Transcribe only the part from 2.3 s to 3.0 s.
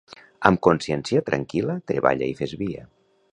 i fes via.